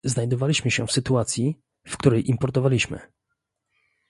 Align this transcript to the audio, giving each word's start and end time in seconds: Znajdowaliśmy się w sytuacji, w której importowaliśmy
Znajdowaliśmy 0.03 0.71
się 0.71 0.87
w 0.87 0.91
sytuacji, 0.91 1.57
w 1.87 1.97
której 1.97 2.29
importowaliśmy 2.29 2.99